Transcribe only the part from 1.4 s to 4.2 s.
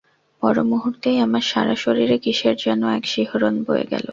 সারা শরীরে কিসের যেন এক শিহরণ বয়ে গেল।